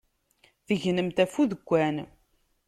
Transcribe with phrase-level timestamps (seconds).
[0.67, 1.95] Tegnemt ɣef udekkan.